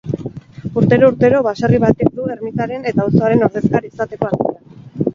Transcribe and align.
Urtero-urtero, 0.81 1.41
baserri 1.49 1.81
batek 1.85 2.11
du 2.17 2.27
ermitaren 2.39 2.91
eta 2.93 3.07
auzoaren 3.07 3.49
ordezkari 3.51 3.97
izateko 3.97 4.33
ardura. 4.33 4.61